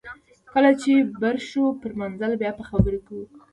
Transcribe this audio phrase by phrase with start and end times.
[0.53, 3.25] کله چې بر شو پر منزل بیا به خبرې کوو